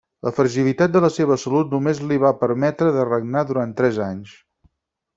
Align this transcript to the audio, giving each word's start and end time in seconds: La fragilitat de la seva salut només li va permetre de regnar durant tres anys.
La 0.27 0.31
fragilitat 0.35 0.95
de 0.95 1.01
la 1.03 1.11
seva 1.17 1.37
salut 1.43 1.77
només 1.77 2.03
li 2.13 2.19
va 2.25 2.33
permetre 2.41 2.91
de 2.99 3.07
regnar 3.13 3.47
durant 3.53 3.81
tres 3.83 4.05
anys. 4.11 4.37